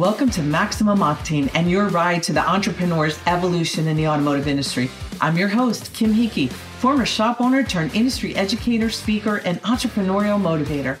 [0.00, 4.90] Welcome to Maximum Octane and your ride to the entrepreneur's evolution in the automotive industry.
[5.20, 10.98] I'm your host, Kim Hickey, former shop owner turned industry educator, speaker, and entrepreneurial motivator.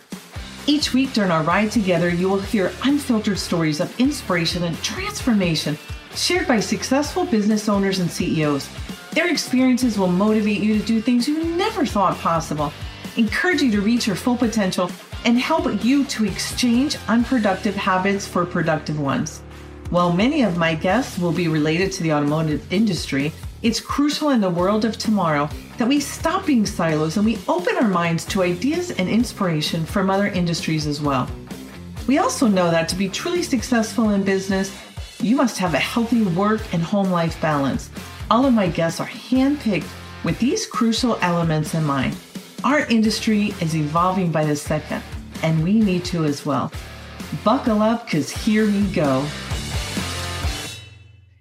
[0.66, 5.78] Each week during our ride together, you will hear unfiltered stories of inspiration and transformation
[6.14, 8.68] shared by successful business owners and CEOs.
[9.12, 12.70] Their experiences will motivate you to do things you never thought possible,
[13.16, 14.90] encourage you to reach your full potential,
[15.24, 19.42] and help you to exchange unproductive habits for productive ones.
[19.90, 24.40] While many of my guests will be related to the automotive industry, it's crucial in
[24.40, 28.42] the world of tomorrow that we stop being silos and we open our minds to
[28.42, 31.28] ideas and inspiration from other industries as well.
[32.06, 34.74] We also know that to be truly successful in business,
[35.20, 37.90] you must have a healthy work and home life balance.
[38.30, 39.88] All of my guests are handpicked
[40.24, 42.16] with these crucial elements in mind.
[42.62, 45.02] Our industry is evolving by the second,
[45.42, 46.70] and we need to as well.
[47.42, 49.24] Buckle up, because here we go.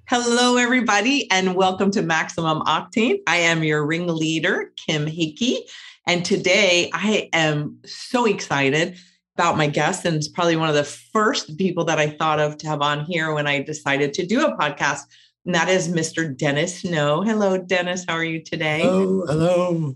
[0.07, 3.17] Hello, everybody, and welcome to Maximum Octane.
[3.27, 5.65] I am your ringleader, Kim Hickey,
[6.07, 8.97] and today I am so excited
[9.35, 12.57] about my guest, and it's probably one of the first people that I thought of
[12.59, 15.01] to have on here when I decided to do a podcast,
[15.45, 16.33] and that is Mr.
[16.35, 17.23] Dennis Snow.
[17.23, 18.05] Hello, Dennis.
[18.07, 18.83] How are you today?
[18.83, 19.25] Hello.
[19.25, 19.95] Hello.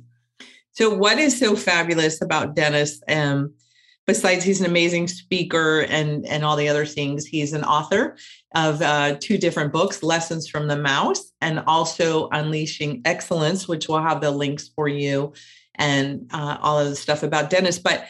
[0.74, 3.00] So, what is so fabulous about Dennis?
[3.08, 3.54] Um,
[4.08, 7.26] besides, he's an amazing speaker and and all the other things.
[7.26, 8.18] He's an author
[8.56, 14.02] of uh, two different books, "Lessons from the Mouse" and also "Unleashing Excellence," which we'll
[14.02, 15.34] have the links for you
[15.76, 17.78] and uh, all of the stuff about Dennis.
[17.78, 18.08] But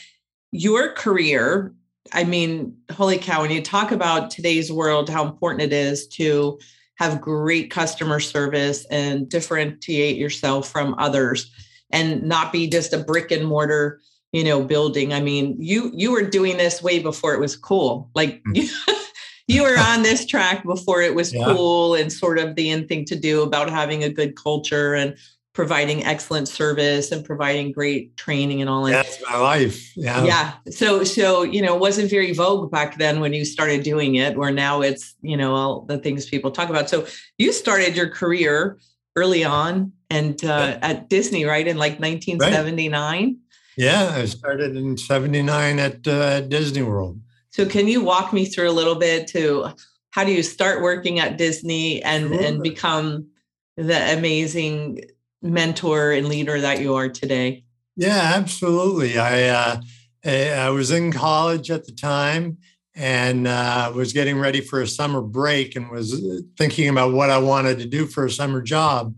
[0.52, 1.74] your career,
[2.14, 3.42] I mean, holy cow!
[3.42, 6.60] When you talk about today's world, how important it is to
[6.96, 11.52] have great customer service and differentiate yourself from others
[11.94, 14.02] and not be just a brick and mortar
[14.34, 18.10] you know building i mean you you were doing this way before it was cool
[18.14, 18.94] like you, mm.
[19.48, 21.46] you were on this track before it was yeah.
[21.46, 25.16] cool and sort of the in thing to do about having a good culture and
[25.54, 29.06] providing excellent service and providing great training and all that.
[29.06, 29.96] That's my life.
[29.96, 30.24] Yeah.
[30.24, 30.54] Yeah.
[30.72, 34.36] So, so, you know, it wasn't very vogue back then when you started doing it,
[34.36, 36.90] where now it's, you know, all the things people talk about.
[36.90, 37.06] So
[37.38, 38.80] you started your career
[39.16, 41.68] early on and uh, at Disney, right?
[41.68, 43.24] In like 1979.
[43.24, 43.36] Right.
[43.76, 47.20] Yeah, I started in 79 at uh, Disney World.
[47.50, 49.70] So can you walk me through a little bit to
[50.12, 52.44] how do you start working at Disney and, sure.
[52.44, 53.28] and become
[53.76, 55.02] the amazing
[55.42, 57.64] mentor and leader that you are today?
[57.96, 59.18] Yeah, absolutely.
[59.18, 59.82] I uh,
[60.26, 62.58] I was in college at the time
[62.96, 67.30] and uh, was getting ready for a summer break and was uh, thinking about what
[67.30, 69.16] I wanted to do for a summer job.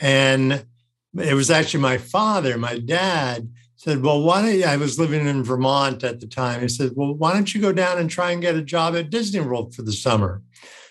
[0.00, 0.64] And
[1.18, 4.64] it was actually my father, my dad, said, Well, why don't you?
[4.64, 6.60] I was living in Vermont at the time.
[6.60, 9.10] He said, Well, why don't you go down and try and get a job at
[9.10, 10.42] Disney World for the summer?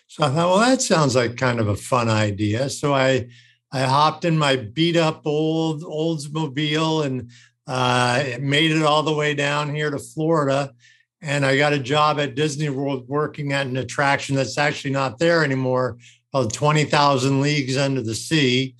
[0.07, 2.69] So I thought, Well, that sounds like kind of a fun idea.
[2.69, 3.27] So I
[3.71, 7.29] I hopped in my beat up old Oldsmobile and
[7.67, 10.73] uh, made it all the way down here to Florida.
[11.21, 15.19] And I got a job at Disney World working at an attraction that's actually not
[15.19, 15.97] there anymore
[16.31, 18.75] called 20,000 Leagues Under the Sea.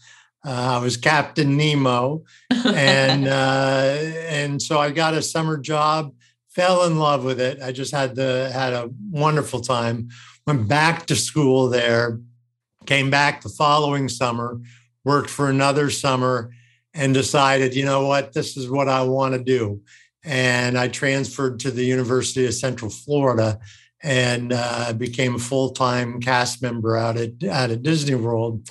[0.46, 2.24] Uh, I was Captain Nemo,
[2.66, 6.14] and uh, and so I got a summer job.
[6.50, 7.62] Fell in love with it.
[7.62, 10.10] I just had the had a wonderful time.
[10.48, 12.20] Went back to school there.
[12.86, 14.60] Came back the following summer.
[15.04, 16.52] Worked for another summer,
[16.94, 19.82] and decided, you know what, this is what I want to do.
[20.24, 23.60] And I transferred to the University of Central Florida
[24.02, 28.70] and uh, became a full time cast member out at out at Disney World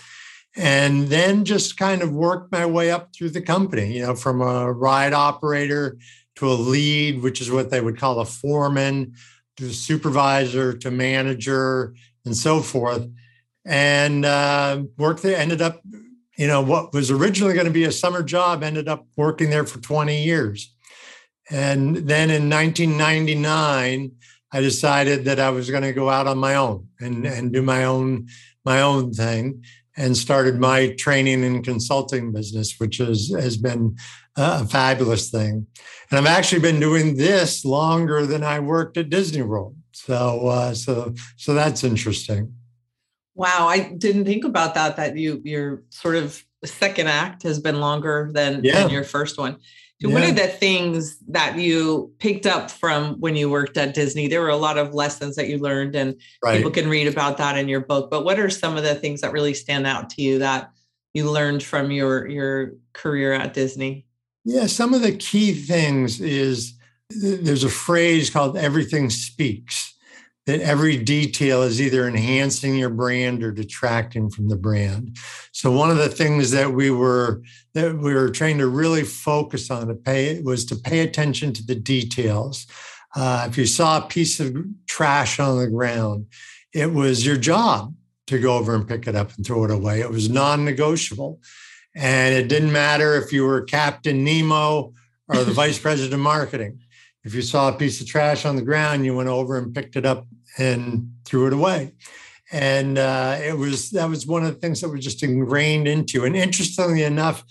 [0.59, 4.43] and then just kind of worked my way up through the company, you know, from
[4.43, 5.97] a ride operator
[6.35, 9.15] to a lead, which is what they would call a foreman,
[9.57, 13.09] to supervisor to manager and so forth.
[13.65, 15.81] And uh, worked there, ended up,
[16.37, 19.65] you know, what was originally going to be a summer job ended up working there
[19.65, 20.75] for 20 years.
[21.51, 24.13] And then in 1999,
[24.51, 27.63] I decided that I was going to go out on my own and, and do
[27.63, 28.27] my own
[28.65, 29.63] my own thing
[29.99, 33.97] and started my training and consulting business, which is, has been
[34.37, 35.67] a fabulous thing.
[36.09, 39.75] And I've actually been doing this longer than I worked at Disney World.
[39.93, 42.55] So, uh, so, so that's interesting.
[43.35, 44.97] Wow, I didn't think about that.
[44.97, 48.83] That you your sort of second act has been longer than, yeah.
[48.83, 49.59] than your first one.
[50.01, 50.15] So yeah.
[50.15, 54.29] what are the things that you picked up from when you worked at Disney?
[54.29, 56.57] There were a lot of lessons that you learned, and right.
[56.57, 58.09] people can read about that in your book.
[58.09, 60.71] But what are some of the things that really stand out to you that
[61.15, 64.07] you learned from your your career at Disney?
[64.45, 66.75] Yeah, some of the key things is
[67.11, 69.88] there's a phrase called "everything speaks."
[70.49, 75.15] That every detail is either enhancing your brand or detracting from the brand.
[75.53, 77.43] So one of the things that we were
[77.75, 81.67] that we were trying to really focus on to pay was to pay attention to
[81.67, 82.67] the details.
[83.15, 84.57] Uh, if you saw a piece of
[84.87, 86.25] trash on the ground,
[86.73, 87.95] it was your job
[88.29, 90.01] to go over and pick it up and throw it away.
[90.01, 91.41] It was non-negotiable,
[91.95, 94.95] and it didn't matter if you were Captain Nemo
[95.29, 96.81] or the vice president of marketing.
[97.23, 99.97] If you saw a piece of trash on the ground, you went over and picked
[99.97, 101.93] it up and threw it away.
[102.51, 106.25] And uh, it was that was one of the things that was just ingrained into.
[106.25, 107.45] And interestingly enough,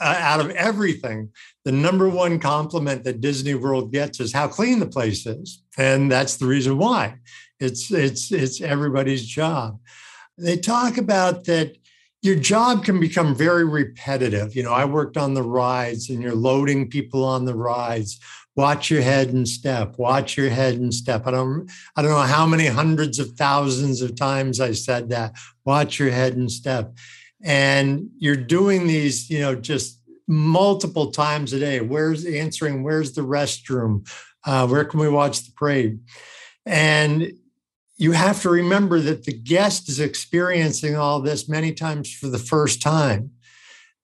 [0.00, 1.30] uh, out of everything,
[1.64, 6.10] the number one compliment that Disney World gets is how clean the place is, and
[6.10, 7.16] that's the reason why.
[7.58, 9.80] It's it's it's everybody's job.
[10.38, 11.76] They talk about that
[12.22, 14.56] your job can become very repetitive.
[14.56, 18.18] You know, I worked on the rides, and you're loading people on the rides
[18.56, 19.98] watch your head and step.
[19.98, 21.26] Watch your head and step.
[21.26, 25.34] I don't i don't know how many hundreds of thousands of times i said that.
[25.64, 26.96] Watch your head and step.
[27.42, 31.80] And you're doing these you know just multiple times a day.
[31.80, 34.08] Where's answering where's the restroom?
[34.44, 36.00] Uh, where can we watch the parade?
[36.66, 37.32] And
[37.96, 42.38] you have to remember that the guest is experiencing all this many times for the
[42.38, 43.30] first time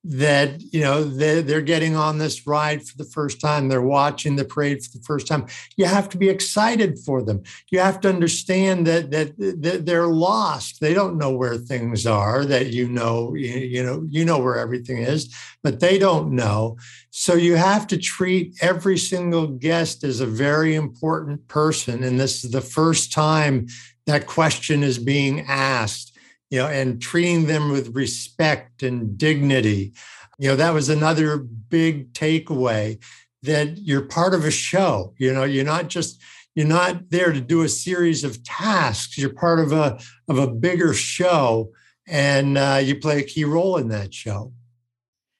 [0.03, 3.69] that you know they're, they're getting on this ride for the first time.
[3.69, 5.47] They're watching the parade for the first time.
[5.77, 7.43] You have to be excited for them.
[7.71, 10.81] You have to understand that that, that they're lost.
[10.81, 14.57] They don't know where things are that you know you, you know you know where
[14.57, 16.79] everything is but they don't know.
[17.11, 22.45] So you have to treat every single guest as a very important person and this
[22.45, 23.67] is the first time
[24.07, 26.10] that question is being asked
[26.51, 29.93] you know, and treating them with respect and dignity.
[30.39, 33.03] You know, that was another big takeaway
[33.43, 35.15] that you're part of a show.
[35.19, 36.21] You know, you're not just
[36.55, 39.17] you're not there to do a series of tasks.
[39.17, 39.99] You're part of a
[40.29, 41.71] of a bigger show,
[42.07, 44.53] and uh, you play a key role in that show.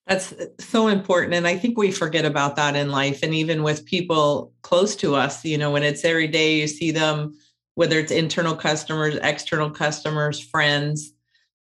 [0.07, 1.35] That's so important.
[1.35, 3.23] And I think we forget about that in life.
[3.23, 6.91] And even with people close to us, you know, when it's every day you see
[6.91, 7.33] them
[7.75, 11.13] whether it's internal customers, external customers, friends,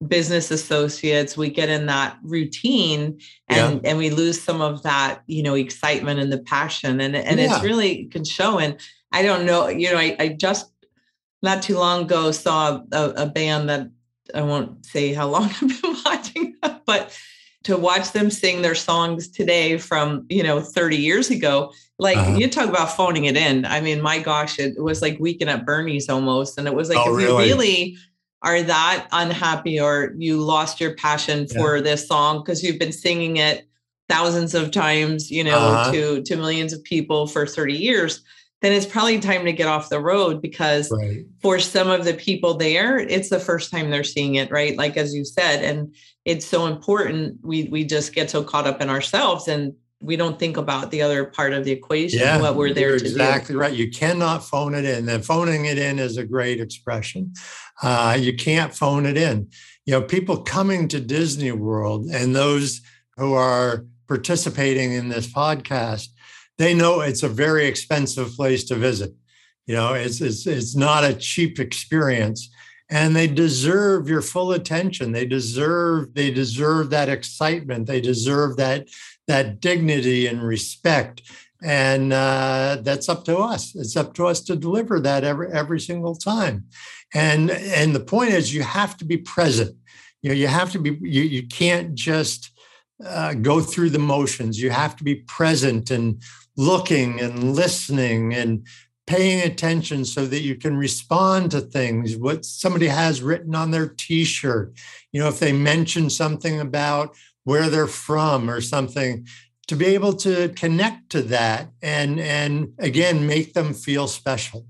[0.07, 3.89] business associates, we get in that routine and yeah.
[3.89, 7.01] and we lose some of that, you know, excitement and the passion.
[7.01, 7.55] And and yeah.
[7.55, 8.59] it's really can show.
[8.59, 8.77] And
[9.11, 10.71] I don't know, you know, I, I just
[11.41, 13.89] not too long ago saw a, a band that
[14.33, 17.17] I won't say how long I've been watching, but
[17.69, 22.35] to watch them sing their songs today from you know 30 years ago like uh-huh.
[22.35, 25.67] you talk about phoning it in i mean my gosh it was like weekend at
[25.67, 27.47] bernie's almost and it was like oh, if really?
[27.47, 27.97] you really
[28.41, 31.83] are that unhappy or you lost your passion for yeah.
[31.83, 33.67] this song because you've been singing it
[34.07, 35.91] thousands of times you know uh-huh.
[35.91, 38.23] to to millions of people for 30 years
[38.61, 41.23] then it's probably time to get off the road because right.
[41.39, 44.97] for some of the people there it's the first time they're seeing it right like
[44.97, 45.93] as you said and
[46.29, 50.37] it's so important we we just get so caught up in ourselves and we don't
[50.37, 53.59] think about the other part of the equation yeah, what we're there to exactly do.
[53.59, 53.73] right.
[53.73, 55.09] You cannot phone it in.
[55.09, 57.33] And phoning it in is a great expression.
[57.81, 59.49] Uh, you can't phone it in.
[59.85, 62.81] You know people coming to disney world and those
[63.17, 66.09] who are participating in this podcast
[66.57, 69.13] they know it's a very expensive place to visit.
[69.65, 72.49] You know it's it's, it's not a cheap experience
[72.89, 75.11] and they deserve your full attention.
[75.11, 77.85] They deserve they deserve that excitement.
[77.87, 78.87] They deserve that
[79.27, 81.21] that dignity and respect.
[81.61, 83.75] And uh, that's up to us.
[83.75, 86.65] It's up to us to deliver that every every single time.
[87.13, 89.75] And and the point is you have to be present.
[90.21, 92.51] You know you have to be you, you can't just
[93.05, 94.61] uh, go through the motions.
[94.61, 96.21] You have to be present and
[96.57, 98.65] looking and listening and
[99.09, 103.87] paying attention so that you can respond to things what somebody has written on their
[103.87, 104.71] t-shirt.
[105.11, 109.25] You know if they mention something about where they're from or something
[109.67, 114.67] to be able to connect to that and and again make them feel special.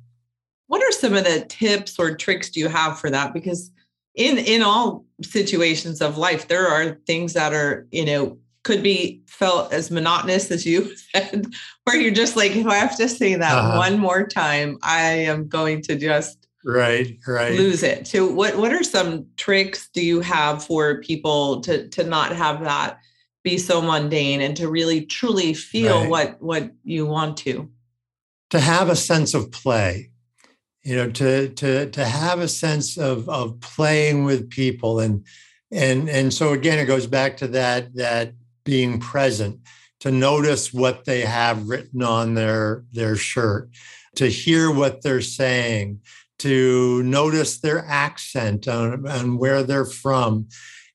[0.67, 3.33] What are some of the tips or tricks do you have for that?
[3.33, 3.71] Because
[4.15, 8.37] in in all situations of life there are things that are you know
[8.69, 11.47] could be felt as monotonous as you said,
[11.85, 13.77] where you're just like, if I have to say that uh-huh.
[13.77, 18.05] one more time, I am going to just right, right, lose it.
[18.05, 22.61] So, what what are some tricks do you have for people to to not have
[22.61, 22.99] that
[23.43, 26.09] be so mundane and to really truly feel right.
[26.09, 27.67] what what you want to?
[28.51, 30.11] To have a sense of play,
[30.83, 35.25] you know, to to to have a sense of of playing with people and
[35.71, 38.33] and and so again it goes back to that that
[38.69, 39.59] being present,
[39.99, 43.71] to notice what they have written on their, their shirt,
[44.15, 45.99] to hear what they're saying,
[46.37, 50.47] to notice their accent and, and where they're from.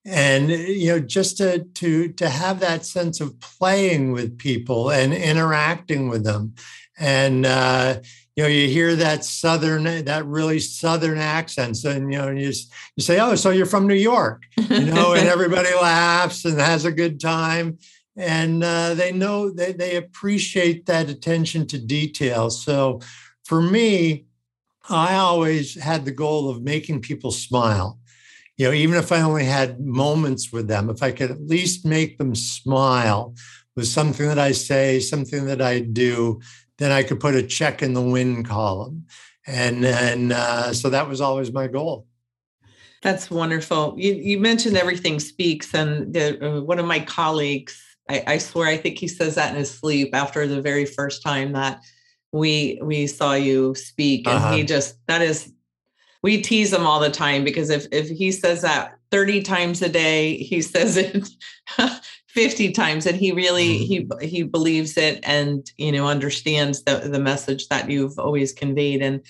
[0.05, 5.15] And you know just to to to have that sense of playing with people and
[5.15, 6.55] interacting with them.
[6.99, 8.01] And uh,
[8.37, 12.53] you know you hear that southern that really southern accents and you know you,
[12.97, 16.85] you say oh so you're from new york you know and everybody laughs and has
[16.85, 17.79] a good time.
[18.17, 22.51] And uh, they know they, they appreciate that attention to detail.
[22.51, 23.01] So
[23.45, 24.27] for me
[24.89, 27.99] i always had the goal of making people smile.
[28.57, 31.85] You know even if i only had moments with them if i could at least
[31.85, 33.35] make them smile
[33.75, 36.41] with something that i say something that i do
[36.79, 39.07] then i could put a check in the win column.
[39.47, 42.07] And and uh, so that was always my goal.
[43.03, 43.95] That's wonderful.
[43.99, 47.79] You, you mentioned everything speaks and the, uh, one of my colleagues
[48.09, 51.23] I, I swear i think he says that in his sleep after the very first
[51.23, 51.81] time that
[52.33, 54.57] we we saw you speak and uh-huh.
[54.57, 55.53] he just that is
[56.23, 59.89] we tease him all the time because if if he says that 30 times a
[59.89, 61.29] day, he says it
[62.35, 64.19] 50 times and he really mm-hmm.
[64.19, 69.03] he he believes it and you know understands the the message that you've always conveyed
[69.03, 69.23] and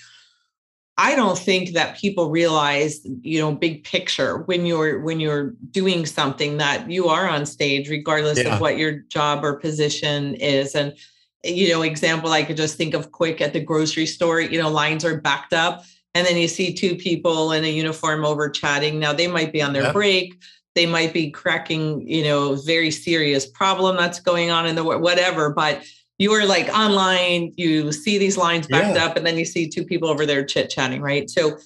[0.97, 6.05] I don't think that people realize, you know, big picture when you're when you're doing
[6.05, 8.55] something that you are on stage, regardless yeah.
[8.55, 10.73] of what your job or position is.
[10.73, 10.95] And
[11.43, 14.69] you know, example I could just think of quick at the grocery store, you know,
[14.69, 15.83] lines are backed up
[16.15, 19.61] and then you see two people in a uniform over chatting now they might be
[19.61, 19.93] on their yep.
[19.93, 20.41] break
[20.75, 25.49] they might be cracking you know very serious problem that's going on in the whatever
[25.49, 25.83] but
[26.17, 29.05] you are like online you see these lines backed yeah.
[29.05, 31.57] up and then you see two people over there chit chatting right so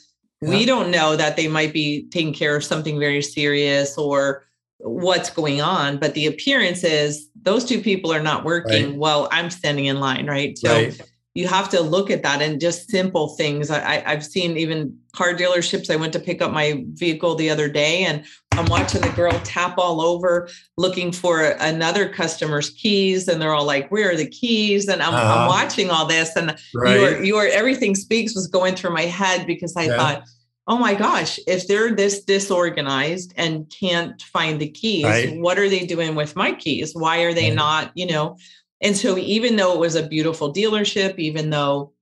[0.41, 0.49] yeah.
[0.49, 4.45] we don't know that they might be taking care of something very serious or
[4.77, 8.97] what's going on but the appearance is those two people are not working right.
[8.97, 11.01] well i'm standing in line right so right
[11.35, 13.69] you have to look at that and just simple things.
[13.69, 15.89] I, I've seen even car dealerships.
[15.91, 19.39] I went to pick up my vehicle the other day and I'm watching the girl
[19.43, 23.27] tap all over looking for another customer's keys.
[23.27, 24.87] And they're all like, where are the keys?
[24.87, 25.41] And I'm, uh-huh.
[25.41, 26.99] I'm watching all this and right.
[26.99, 29.97] your, your everything speaks was going through my head because I yeah.
[29.97, 30.23] thought,
[30.67, 35.39] oh my gosh, if they're this disorganized and can't find the keys, right.
[35.39, 36.93] what are they doing with my keys?
[36.93, 37.55] Why are they right.
[37.55, 38.37] not, you know,
[38.81, 41.93] and so even though it was a beautiful dealership, even though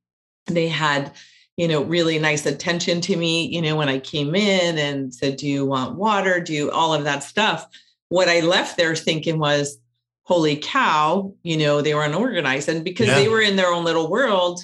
[0.45, 1.11] they had,
[1.57, 5.37] you know, really nice attention to me, you know, when I came in and said,
[5.37, 6.39] Do you want water?
[6.39, 7.67] Do you all of that stuff?
[8.09, 9.79] What I left there thinking was,
[10.27, 12.67] holy cow, you know, they were unorganized.
[12.67, 13.15] And because yeah.
[13.15, 14.59] they were in their own little world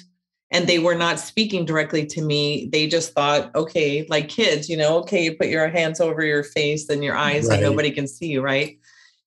[0.50, 4.76] and they were not speaking directly to me, they just thought, okay, like kids, you
[4.76, 7.54] know, okay, you put your hands over your face and your eyes right.
[7.54, 8.78] and nobody can see you, right?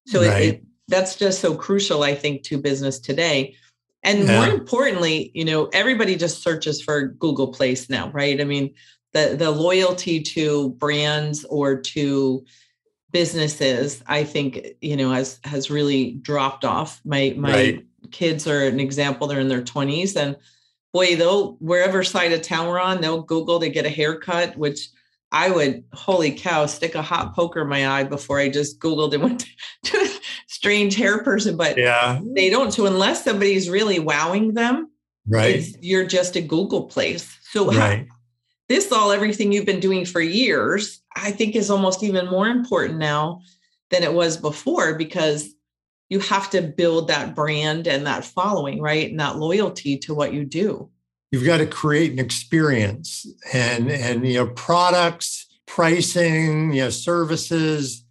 [0.05, 0.41] So right.
[0.41, 3.55] It, it, that's just so crucial, I think, to business today.
[4.03, 4.45] And yeah.
[4.45, 8.39] more importantly, you know, everybody just searches for Google Place now, right?
[8.39, 8.73] I mean,
[9.13, 12.45] the the loyalty to brands or to
[13.11, 17.01] businesses, I think, you know, has has really dropped off.
[17.03, 17.85] My my right.
[18.11, 19.27] kids are an example.
[19.27, 20.37] They're in their 20s and
[20.93, 24.89] boy, they'll wherever side of town we're on, they'll Google, to get a haircut, which
[25.31, 29.13] I would, holy cow, stick a hot poker in my eye before I just Googled
[29.13, 29.45] and went
[29.85, 30.16] to
[30.57, 31.57] strange hair person.
[31.57, 32.71] But yeah, they don't.
[32.71, 34.91] So unless somebody's really wowing them,
[35.27, 37.37] right, you're just a Google place.
[37.51, 38.07] So right.
[38.69, 42.99] this all everything you've been doing for years, I think is almost even more important
[42.99, 43.41] now
[43.89, 45.53] than it was before because
[46.09, 49.09] you have to build that brand and that following, right?
[49.09, 50.89] And that loyalty to what you do
[51.31, 58.03] you've got to create an experience and and you know products pricing you know services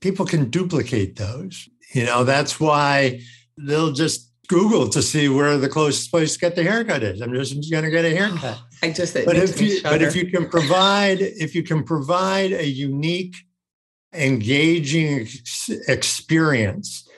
[0.00, 3.20] people can duplicate those you know that's why
[3.56, 7.20] they'll just google to see where the closest place to get the haircut is.
[7.20, 8.58] I'm just going to get a haircut.
[8.82, 12.66] I just but if you but if you can provide if you can provide a
[12.66, 13.36] unique
[14.12, 15.28] engaging
[15.86, 17.08] experience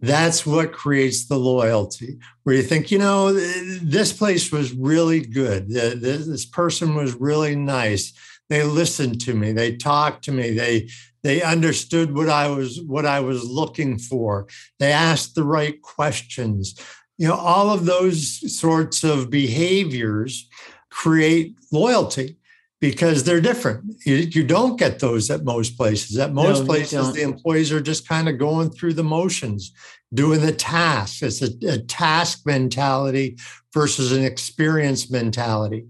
[0.00, 2.18] that's what creates the loyalty.
[2.42, 5.68] Where you think you know this place was really good.
[5.68, 8.12] This person was really nice.
[8.48, 9.52] They listened to me.
[9.52, 10.52] They talked to me.
[10.52, 10.88] They
[11.22, 14.46] they understood what i was what i was looking for
[14.78, 16.74] they asked the right questions
[17.18, 20.48] you know all of those sorts of behaviors
[20.90, 22.36] create loyalty
[22.80, 23.94] because they're different.
[24.06, 26.18] You, you, don't get those at most places.
[26.18, 29.72] At most no, places, the employees are just kind of going through the motions,
[30.14, 31.22] doing the task.
[31.22, 33.36] It's a, a task mentality
[33.72, 35.84] versus an experience mentality.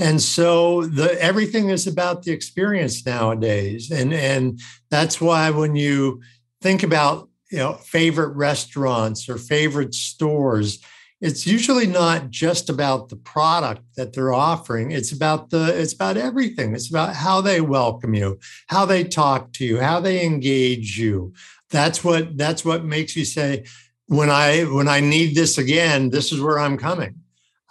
[0.00, 3.90] And so the everything is about the experience nowadays.
[3.90, 4.58] And, and
[4.90, 6.22] that's why when you
[6.62, 10.78] think about you know favorite restaurants or favorite stores,
[11.20, 14.90] it's usually not just about the product that they're offering.
[14.90, 16.74] It's about the it's about everything.
[16.74, 18.38] It's about how they welcome you
[18.68, 21.34] how they talk to you how they engage you.
[21.68, 23.64] That's what that's what makes you say
[24.10, 27.14] when i when i need this again this is where i'm coming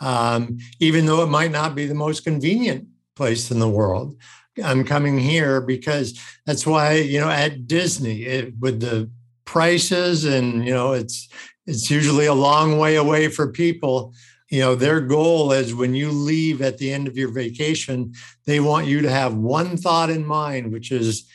[0.02, 4.16] um, even though it might not be the most convenient place in the world
[4.64, 9.10] i'm coming here because that's why you know at disney it, with the
[9.46, 11.28] prices and you know it's
[11.66, 14.14] it's usually a long way away for people
[14.50, 18.14] you know their goal is when you leave at the end of your vacation
[18.46, 21.30] they want you to have one thought in mind which is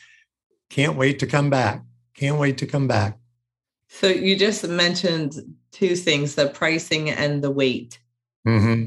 [0.69, 1.83] can't wait to come back.
[2.15, 3.17] Can't wait to come back.
[3.87, 5.35] So you just mentioned
[5.71, 7.99] two things the pricing and the wait
[8.45, 8.85] mm-hmm.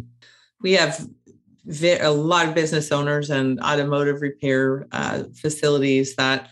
[0.60, 1.06] we have
[1.82, 6.48] a lot of business owners and automotive repair uh, facilities that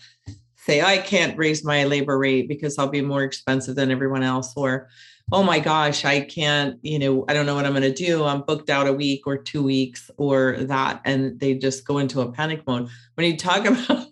[0.66, 4.52] say I can't raise my labor rate because I'll be more expensive than everyone else
[4.56, 4.88] or
[5.32, 8.24] oh my gosh I can't you know I don't know what I'm going to do
[8.24, 12.20] I'm booked out a week or 2 weeks or that and they just go into
[12.20, 14.08] a panic mode when you talk about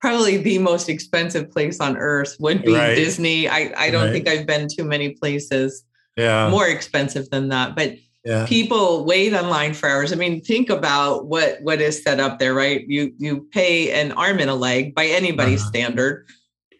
[0.00, 2.96] probably the most expensive place on earth would be right.
[2.96, 4.12] Disney I I don't right.
[4.12, 5.84] think I've been to many places
[6.16, 8.46] yeah more expensive than that but yeah.
[8.46, 10.12] people wait online for hours.
[10.12, 12.86] I mean, think about what what is set up there, right?
[12.86, 15.70] You you pay an arm and a leg by anybody's uh-huh.
[15.70, 16.26] standard.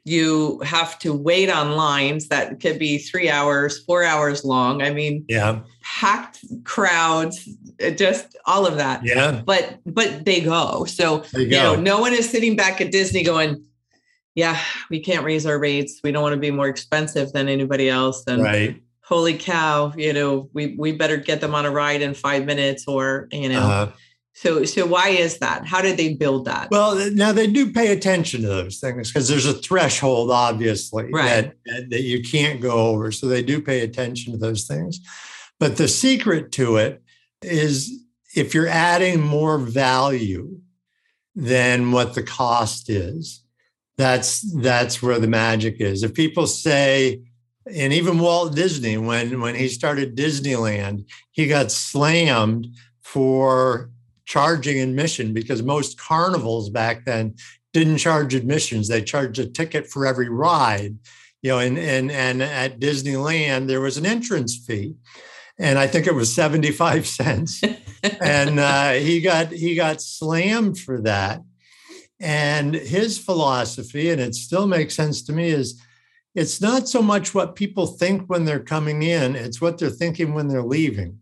[0.05, 4.83] You have to wait on lines that could be three hours, four hours long.
[4.83, 7.49] I mean, yeah, packed crowds,
[7.85, 9.05] uh, just all of that.
[9.05, 9.43] Yeah.
[9.45, 10.85] But but they go.
[10.85, 13.65] So you know, no one is sitting back at Disney going,
[14.35, 14.61] Yeah,
[14.91, 16.01] we can't raise our rates.
[16.03, 18.25] We don't want to be more expensive than anybody else.
[18.27, 22.14] And right holy cow, you know, we we better get them on a ride in
[22.14, 23.61] five minutes or, you know.
[23.61, 23.92] Uh-huh.
[24.33, 25.66] So so why is that?
[25.66, 26.71] How did they build that?
[26.71, 31.52] Well, now they do pay attention to those things because there's a threshold, obviously, right.
[31.66, 33.12] that, that you can't go over.
[33.12, 34.98] So they do pay attention to those things.
[35.61, 37.03] But the secret to it
[37.42, 37.92] is
[38.35, 40.59] if you're adding more value
[41.35, 43.44] than what the cost is,
[43.98, 46.03] that's that's where the magic is.
[46.03, 47.20] If people say,
[47.66, 52.66] and even Walt Disney, when when he started Disneyland, he got slammed
[53.03, 53.90] for
[54.25, 57.35] charging admission because most carnivals back then
[57.72, 60.96] didn't charge admissions; they charged a ticket for every ride.
[61.42, 64.94] You know, and and and at Disneyland there was an entrance fee,
[65.59, 67.62] and I think it was seventy five cents,
[68.20, 71.40] and uh, he got he got slammed for that.
[72.18, 75.83] And his philosophy, and it still makes sense to me, is
[76.35, 80.33] it's not so much what people think when they're coming in, it's what they're thinking
[80.33, 81.18] when they're leaving.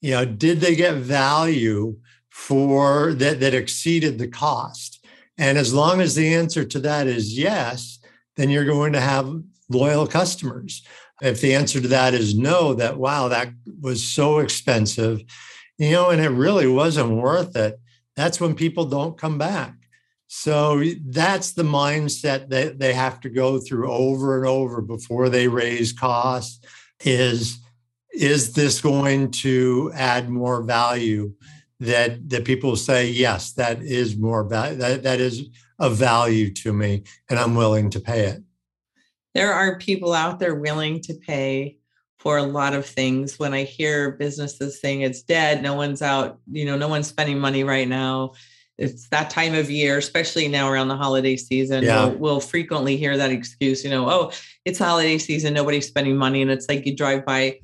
[0.00, 1.96] You know, did they get value
[2.30, 5.04] for that that exceeded the cost?
[5.38, 7.98] And as long as the answer to that is yes,
[8.36, 10.86] then you're going to have loyal customers.
[11.22, 13.48] If the answer to that is no, that wow, that
[13.80, 15.22] was so expensive,
[15.78, 17.80] you know, and it really wasn't worth it,
[18.14, 19.75] that's when people don't come back.
[20.28, 25.48] So that's the mindset that they have to go through over and over before they
[25.48, 26.60] raise costs
[27.04, 27.58] is
[28.12, 31.32] is this going to add more value
[31.78, 36.72] that that people say yes that is more value that, that is of value to
[36.72, 38.42] me and I'm willing to pay it.
[39.34, 41.76] There are people out there willing to pay
[42.18, 43.38] for a lot of things.
[43.38, 47.38] When I hear businesses saying it's dead, no one's out, you know, no one's spending
[47.38, 48.32] money right now
[48.78, 51.82] it's that time of year, especially now around the holiday season.
[51.84, 52.06] Yeah.
[52.06, 54.32] We'll, we'll, frequently hear that excuse, you know, oh,
[54.64, 56.42] it's holiday season, nobody's spending money.
[56.42, 57.60] And it's like you drive by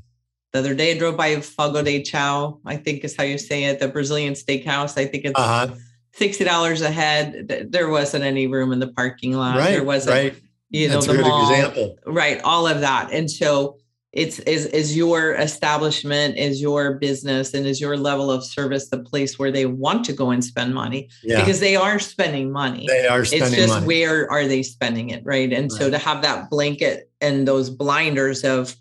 [0.52, 3.64] the other day, I drove by Fogo de Chao, I think is how you say
[3.64, 4.98] it, the Brazilian steakhouse.
[4.98, 5.74] I think it's uh-huh.
[6.18, 7.68] $60 a head.
[7.70, 9.56] There wasn't any room in the parking lot.
[9.56, 10.34] Right, there wasn't, right.
[10.70, 11.50] you know, That's the mall.
[11.50, 11.98] Example.
[12.06, 12.40] Right.
[12.42, 13.10] All of that.
[13.12, 13.78] And so
[14.12, 18.98] it's is is your establishment is your business and is your level of service the
[18.98, 21.40] place where they want to go and spend money yeah.
[21.40, 23.86] because they are spending money they are spending it's just money.
[23.86, 25.78] where are they spending it right and right.
[25.78, 28.76] so to have that blanket and those blinders of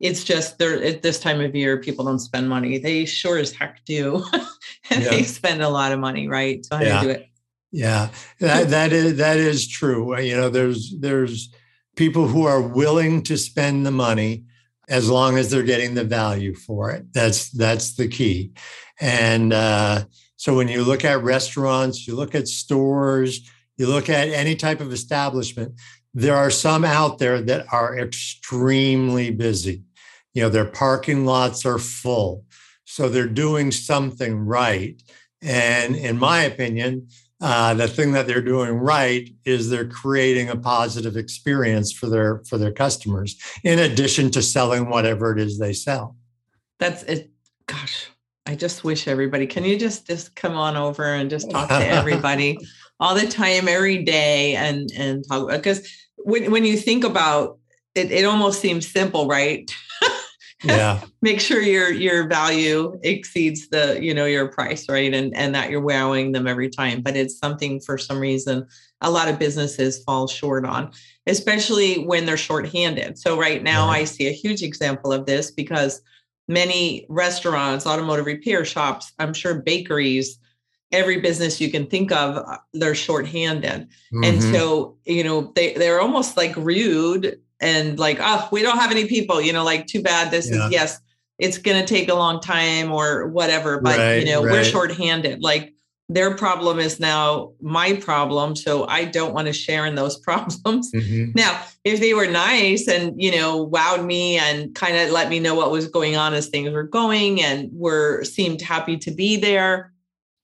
[0.00, 3.52] it's just there at this time of year people don't spend money they sure as
[3.52, 4.22] heck do
[4.90, 5.10] and yeah.
[5.10, 7.02] they spend a lot of money right so how yeah.
[7.02, 7.28] do it
[7.72, 11.48] yeah that, that is that is true you know there's there's
[11.96, 14.44] people who are willing to spend the money
[14.88, 17.12] as long as they're getting the value for it.
[17.12, 18.52] That's that's the key.
[19.00, 20.04] And uh,
[20.36, 24.80] so when you look at restaurants, you look at stores, you look at any type
[24.80, 25.72] of establishment,
[26.12, 29.82] there are some out there that are extremely busy.
[30.32, 32.44] You know, their parking lots are full.
[32.84, 35.00] So they're doing something right.
[35.42, 37.08] And in my opinion,
[37.44, 42.42] uh, the thing that they're doing right is they're creating a positive experience for their
[42.48, 46.16] for their customers in addition to selling whatever it is they sell.
[46.78, 47.30] That's it.
[47.66, 48.08] Gosh
[48.46, 51.74] i just wish everybody can you just just come on over and just talk to
[51.86, 52.58] everybody
[53.00, 57.58] all the time every day and and talk because when, when you think about
[57.94, 59.74] it it almost seems simple right
[60.64, 61.00] yeah.
[61.22, 65.12] Make sure your your value exceeds the you know your price right?
[65.12, 67.02] And and that you're wowing them every time.
[67.02, 68.66] But it's something for some reason
[69.00, 70.90] a lot of businesses fall short on
[71.26, 73.18] especially when they're shorthanded.
[73.18, 74.00] So right now right.
[74.00, 76.02] i see a huge example of this because
[76.48, 80.38] many restaurants automotive repair shops i'm sure bakeries
[80.92, 83.88] every business you can think of uh, they're shorthanded.
[84.12, 84.24] Mm-hmm.
[84.24, 88.90] and so you know they they're almost like rude and like, oh, we don't have
[88.90, 90.30] any people, you know, like too bad.
[90.30, 90.66] This yeah.
[90.66, 91.00] is yes,
[91.38, 94.52] it's gonna take a long time or whatever, but right, you know, right.
[94.52, 95.42] we're shorthanded.
[95.42, 95.74] Like
[96.08, 98.54] their problem is now my problem.
[98.54, 100.92] So I don't want to share in those problems.
[100.92, 101.32] Mm-hmm.
[101.34, 105.40] Now, if they were nice and, you know, wowed me and kind of let me
[105.40, 109.36] know what was going on as things were going and were seemed happy to be
[109.36, 109.92] there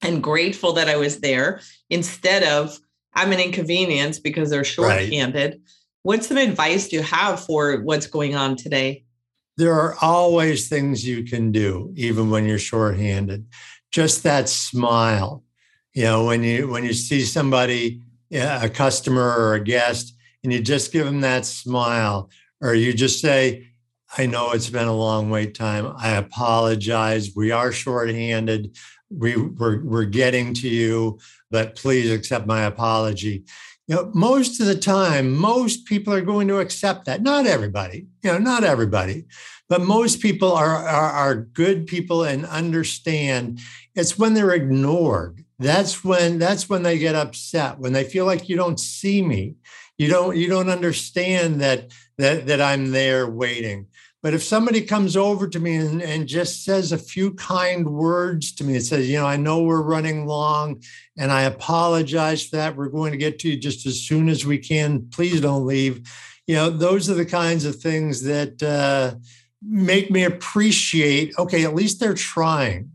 [0.02, 2.78] and grateful that I was there instead of
[3.14, 5.52] I'm an inconvenience because they're shorthanded.
[5.52, 5.60] Right.
[6.02, 9.04] What's some advice do you have for what's going on today?
[9.58, 13.46] There are always things you can do, even when you're shorthanded.
[13.90, 15.44] Just that smile.
[15.92, 18.00] You know, when you when you see somebody,
[18.32, 22.30] a customer or a guest, and you just give them that smile,
[22.62, 23.66] or you just say,
[24.16, 25.92] I know it's been a long wait time.
[25.98, 27.30] I apologize.
[27.36, 28.76] We are shorthanded.
[29.10, 31.18] We, we're, we're getting to you,
[31.50, 33.44] but please accept my apology
[33.90, 37.22] you know, most of the time, most people are going to accept that.
[37.22, 39.24] Not everybody, you know, not everybody,
[39.68, 43.58] but most people are, are, are good people and understand.
[43.96, 45.44] It's when they're ignored.
[45.58, 47.80] That's when that's when they get upset.
[47.80, 49.56] When they feel like you don't see me,
[49.98, 53.88] you don't you don't understand that that that I'm there waiting.
[54.22, 58.52] But if somebody comes over to me and, and just says a few kind words
[58.52, 60.82] to me and says, you know, I know we're running long
[61.16, 62.76] and I apologize for that.
[62.76, 65.08] We're going to get to you just as soon as we can.
[65.10, 66.06] Please don't leave.
[66.46, 69.14] You know, those are the kinds of things that uh,
[69.62, 72.92] make me appreciate, okay, at least they're trying.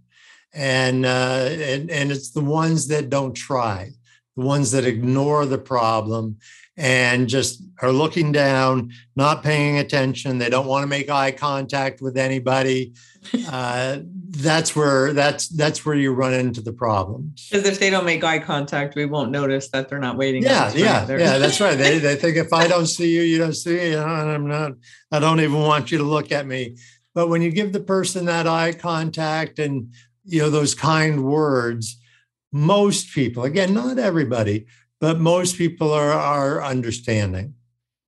[0.53, 3.89] And, uh, and, and it's the ones that don't try,
[4.37, 6.37] the ones that ignore the problem
[6.77, 10.37] and just are looking down, not paying attention.
[10.37, 12.93] They don't want to make eye contact with anybody.
[13.49, 14.01] Uh,
[14.37, 17.47] that's where that's that's where you run into the problems.
[17.49, 20.43] Because if they don't make eye contact, we won't notice that they're not waiting.
[20.43, 21.37] Yeah, yeah, yeah.
[21.39, 21.75] That's right.
[21.75, 23.95] They they think if I don't see you, you don't see me.
[23.95, 24.73] I'm not.
[25.11, 26.77] I don't even want you to look at me.
[27.15, 31.99] But when you give the person that eye contact and you know those kind words,
[32.51, 34.65] most people, again, not everybody,
[35.05, 37.53] but most people are are understanding.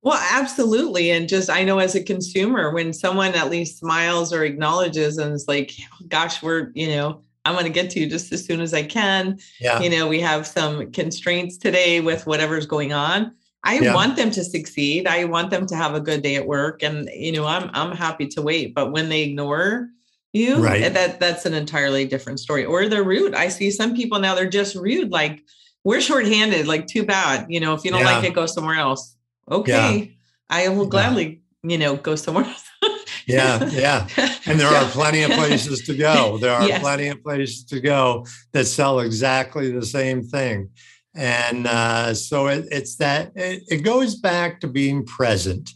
[0.02, 1.12] Well, absolutely.
[1.12, 5.32] And just I know as a consumer, when someone at least smiles or acknowledges and
[5.32, 5.70] is like,
[6.08, 8.82] gosh, we're, you know, I'm going to get to you just as soon as I
[8.82, 9.38] can.
[9.60, 9.78] Yeah.
[9.78, 13.32] You know, we have some constraints today with whatever's going on.
[13.62, 13.94] I yeah.
[13.94, 15.06] want them to succeed.
[15.06, 16.82] I want them to have a good day at work.
[16.82, 18.74] And, you know, I'm I'm happy to wait.
[18.74, 19.88] But when they ignore
[20.32, 20.92] you, right.
[20.92, 22.64] that that's an entirely different story.
[22.64, 23.36] Or they're rude.
[23.36, 25.44] I see some people now, they're just rude, like
[25.84, 27.46] we're shorthanded, like too bad.
[27.48, 28.16] You know, if you don't yeah.
[28.16, 29.16] like it, go somewhere else.
[29.50, 29.98] Okay.
[29.98, 30.04] Yeah.
[30.50, 32.64] I will gladly, you know, go somewhere else.
[33.26, 34.08] yeah, yeah.
[34.46, 36.38] And there are plenty of places to go.
[36.40, 36.80] There are yes.
[36.80, 40.70] plenty of places to go that sell exactly the same thing.
[41.14, 45.70] And uh, so it, it's that it, it goes back to being present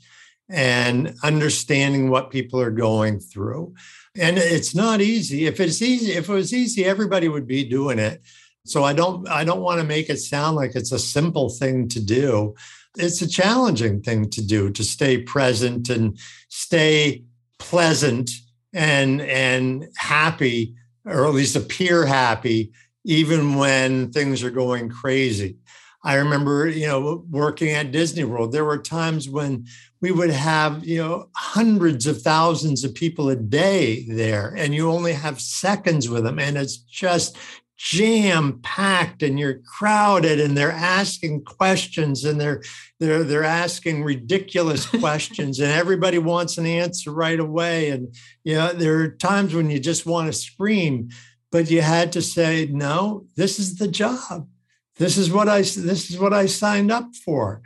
[0.49, 3.75] and understanding what people are going through.
[4.15, 5.47] And it's not easy.
[5.47, 8.23] If it's easy, if it was easy, everybody would be doing it.
[8.65, 11.89] So I don't I don't want to make it sound like it's a simple thing
[11.89, 12.55] to do.
[12.97, 17.25] It's a challenging thing to do to stay present and stay
[17.59, 18.31] pleasant
[18.73, 22.73] and and happy or at least appear happy
[23.05, 25.57] even when things are going crazy.
[26.05, 29.67] I remember, you know, working at Disney World, there were times when
[30.01, 34.91] we would have, you know, hundreds of thousands of people a day there, and you
[34.91, 36.41] only have seconds with them.
[36.41, 37.37] And it's just,
[37.77, 42.63] jam packed and you're crowded and they're asking questions and they're
[43.01, 47.91] they're they're asking ridiculous questions and everybody wants an answer right away.
[47.91, 51.09] And you know there are times when you just want to scream
[51.51, 54.49] but you had to say no this is the job.
[54.97, 57.63] This is what i this is what i signed up for.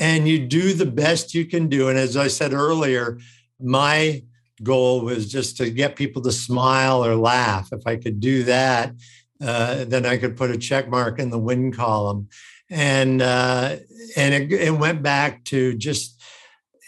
[0.00, 1.88] And you do the best you can do.
[1.88, 3.18] And as i said earlier
[3.60, 4.22] my
[4.62, 7.68] goal was just to get people to smile or laugh.
[7.70, 8.94] If i could do that
[9.40, 12.28] uh, then I could put a check mark in the win column.
[12.70, 13.76] And uh,
[14.16, 16.22] and it, it went back to just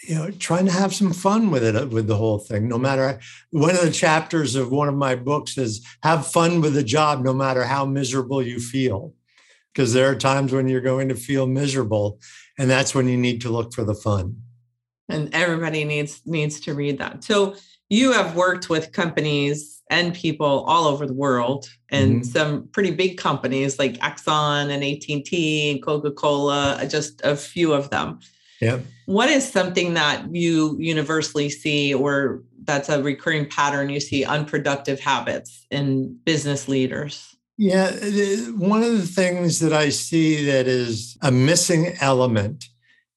[0.07, 2.67] you know trying to have some fun with it with the whole thing.
[2.67, 6.73] No matter one of the chapters of one of my books is have fun with
[6.73, 9.13] the job no matter how miserable you feel.
[9.73, 12.19] Because there are times when you're going to feel miserable
[12.59, 14.41] and that's when you need to look for the fun.
[15.09, 17.23] And everybody needs needs to read that.
[17.23, 17.55] So
[17.89, 22.23] you have worked with companies and people all over the world and mm-hmm.
[22.23, 28.19] some pretty big companies like exxon and at&t and coca-cola just a few of them.
[28.59, 28.79] Yeah
[29.11, 35.01] what is something that you universally see or that's a recurring pattern you see unproductive
[35.01, 37.35] habits in business leaders?
[37.57, 37.91] Yeah,
[38.51, 42.65] one of the things that I see that is a missing element,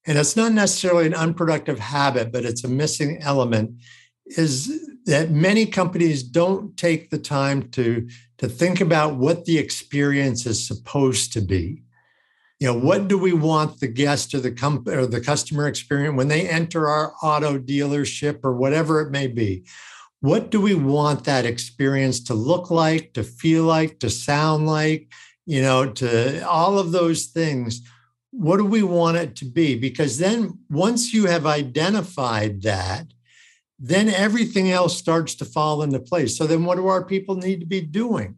[0.07, 3.81] and it's not necessarily an unproductive habit, but it's a missing element,
[4.27, 8.09] is that many companies don't take the time to,
[8.39, 11.83] to think about what the experience is supposed to be.
[12.59, 16.17] You know, what do we want the guest or the company or the customer experience
[16.17, 19.65] when they enter our auto dealership or whatever it may be?
[20.25, 25.13] what do we want that experience to look like, to feel like, to sound like,
[25.45, 27.87] you know, to all of those things?
[28.31, 29.79] What do we want it to be?
[29.79, 33.13] Because then once you have identified that,
[33.87, 36.39] then everything else starts to fall into place.
[36.39, 38.37] So then what do our people need to be doing?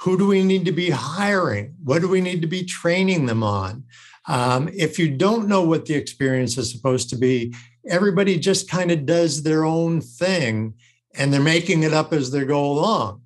[0.00, 1.76] Who do we need to be hiring?
[1.84, 3.84] What do we need to be training them on?
[4.26, 7.54] Um, if you don't know what the experience is supposed to be,
[7.88, 10.74] everybody just kind of does their own thing
[11.14, 13.22] and they're making it up as they go along.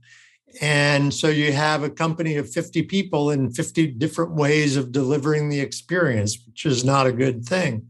[0.61, 5.49] And so you have a company of 50 people in 50 different ways of delivering
[5.49, 7.89] the experience, which is not a good thing.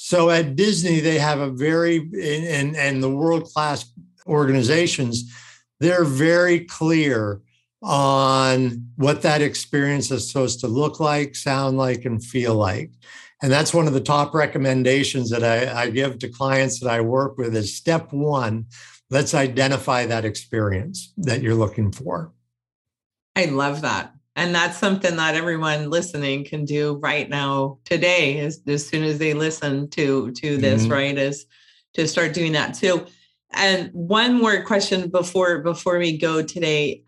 [0.00, 3.84] So at Disney, they have a very, and, and the world class
[4.28, 5.34] organizations,
[5.80, 7.40] they're very clear
[7.82, 12.92] on what that experience is supposed to look like, sound like, and feel like.
[13.42, 17.00] And that's one of the top recommendations that I, I give to clients that I
[17.00, 18.66] work with is step one,
[19.10, 22.32] let's identify that experience that you're looking for.
[23.34, 24.14] I love that.
[24.38, 29.18] And that's something that everyone listening can do right now today as, as soon as
[29.18, 30.92] they listen to to this, mm-hmm.
[30.92, 31.18] right?
[31.18, 31.44] Is
[31.94, 33.04] to start doing that too.
[33.52, 37.02] And one more question before before we go today.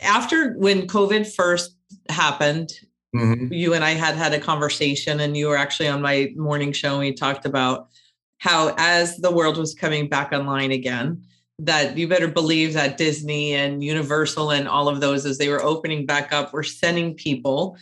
[0.00, 1.76] After when COVID first
[2.08, 2.72] happened,
[3.14, 3.52] mm-hmm.
[3.52, 6.94] you and I had had a conversation, and you were actually on my morning show.
[6.94, 7.90] And we talked about
[8.38, 11.22] how as the world was coming back online again,
[11.64, 15.62] that you better believe that Disney and Universal and all of those, as they were
[15.62, 17.76] opening back up, were sending people,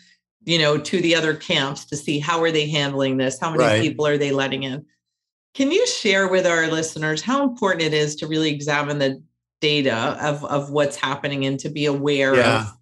[0.45, 3.41] you know, to the other camps to see how are they handling this?
[3.41, 3.83] How many right.
[3.83, 4.85] people are they letting in?
[5.55, 9.23] Can you share with our listeners how important it is to really examine the
[9.61, 12.61] data of, of what's happening and to be aware yeah.
[12.61, 12.77] of?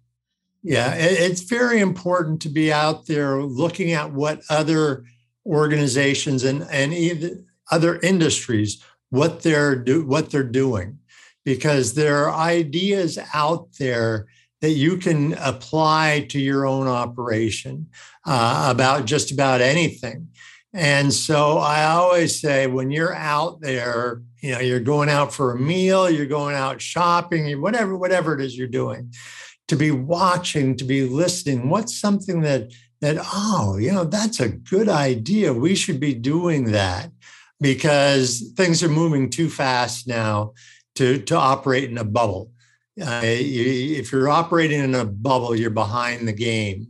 [0.61, 5.05] Yeah, it's very important to be out there looking at what other
[5.45, 10.99] organizations and, and even other industries what they're do what they're doing
[11.45, 14.27] because there are ideas out there
[14.61, 17.87] that you can apply to your own operation
[18.25, 20.27] uh, about just about anything.
[20.73, 25.51] And so i always say when you're out there you know you're going out for
[25.51, 29.11] a meal you're going out shopping whatever whatever it is you're doing
[29.67, 32.69] to be watching to be listening what's something that
[33.01, 35.53] that oh you know that's a good idea.
[35.53, 37.11] We should be doing that
[37.61, 40.53] because things are moving too fast now
[40.95, 42.51] to, to operate in a bubble.
[43.01, 46.87] Uh, you, if you're operating in a bubble, you're behind the game.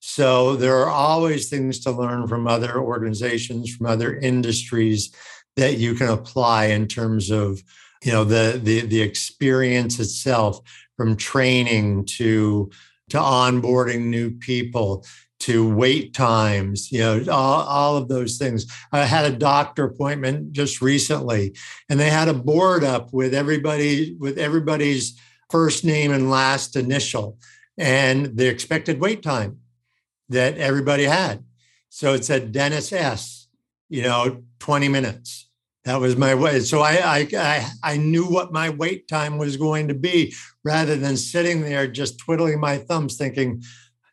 [0.00, 5.12] So there are always things to learn from other organizations, from other industries
[5.56, 7.62] that you can apply in terms of
[8.04, 10.60] you know the the, the experience itself
[10.96, 12.70] from training to
[13.10, 15.04] to onboarding new people
[15.40, 18.66] to wait times, you know, all, all of those things.
[18.92, 21.54] I had a doctor appointment just recently,
[21.88, 25.18] and they had a board up with everybody with everybody's
[25.50, 27.38] first name and last initial
[27.78, 29.58] and the expected wait time
[30.28, 31.44] that everybody had.
[31.88, 33.48] So it said Dennis S,
[33.88, 35.48] you know, 20 minutes.
[35.84, 36.60] That was my way.
[36.60, 40.96] So I, I, I I knew what my wait time was going to be rather
[40.96, 43.62] than sitting there just twiddling my thumbs thinking,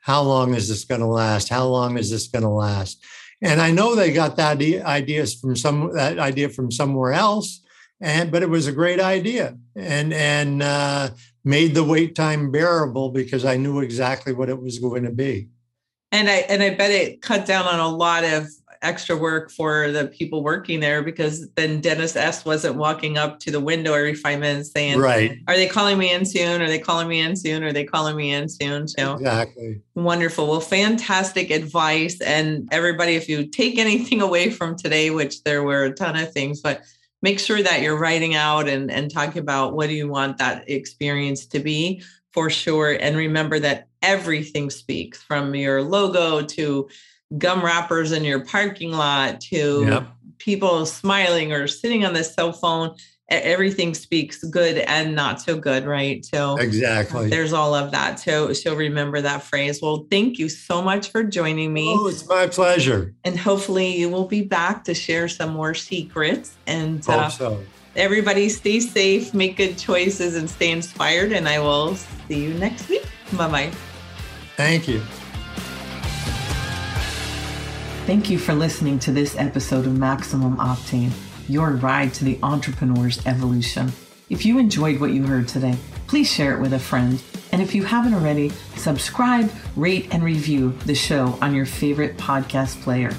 [0.05, 1.49] how long is this going to last?
[1.49, 3.03] How long is this going to last?
[3.41, 7.63] And I know they got that ideas from some that idea from somewhere else,
[7.99, 11.09] and but it was a great idea and and uh,
[11.43, 15.49] made the wait time bearable because I knew exactly what it was going to be.
[16.11, 18.47] And I and I bet it cut down on a lot of
[18.85, 23.51] extra work for the people working there because then Dennis S wasn't walking up to
[23.51, 25.39] the window every five minutes saying, Right.
[25.47, 26.61] Are they calling me in soon?
[26.61, 27.63] Are they calling me in soon?
[27.63, 28.87] Are they calling me in soon?
[28.87, 29.81] So Exactly.
[29.95, 30.47] wonderful.
[30.47, 32.21] Well, fantastic advice.
[32.21, 36.31] And everybody, if you take anything away from today, which there were a ton of
[36.31, 36.83] things, but
[37.21, 40.69] make sure that you're writing out and, and talking about what do you want that
[40.69, 42.91] experience to be for sure.
[42.91, 46.87] And remember that everything speaks from your logo to
[47.37, 50.07] gum wrappers in your parking lot to Yep.
[50.39, 52.95] people smiling or sitting on the cell phone.
[53.29, 56.23] Everything speaks good and not so good, right?
[56.23, 57.27] So Exactly.
[57.27, 58.19] there's all of that.
[58.19, 59.79] So so remember that phrase.
[59.81, 61.87] Well, thank you so much for joining me.
[61.89, 63.15] Oh, it's my pleasure.
[63.23, 66.51] And hopefully you will be back to share some more secrets.
[66.67, 67.63] And Hope uh, so.
[67.95, 71.31] everybody stay safe, make good choices, and stay inspired.
[71.31, 71.95] And I will
[72.27, 73.05] see you next week.
[73.33, 73.71] Bye bye.
[74.55, 75.01] Thank you.
[78.05, 81.11] Thank you for listening to this episode of Maximum Octane,
[81.49, 83.91] your ride to the entrepreneur's evolution.
[84.29, 87.19] If you enjoyed what you heard today, please share it with a friend.
[87.51, 92.79] And if you haven't already, subscribe, rate, and review the show on your favorite podcast
[92.83, 93.11] player.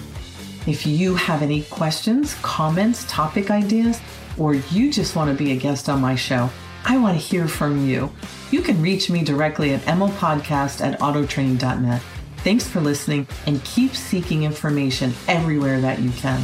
[0.69, 4.01] If you have any questions, comments, topic ideas,
[4.39, 6.49] or you just want to be a guest on my show,
[6.85, 8.13] I want to hear from you.
[8.53, 12.03] You can reach me directly at emopodcast at autotraining.net.
[12.39, 16.41] Thanks for listening and keep seeking information everywhere that you can.